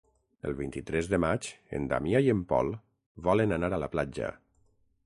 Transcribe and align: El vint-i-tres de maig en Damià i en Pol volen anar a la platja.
El 0.51 0.55
vint-i-tres 0.61 1.09
de 1.11 1.19
maig 1.25 1.49
en 1.81 1.85
Damià 1.93 2.23
i 2.29 2.33
en 2.35 2.43
Pol 2.55 2.73
volen 3.31 3.57
anar 3.61 3.73
a 3.79 3.83
la 3.87 3.93
platja. 3.99 4.35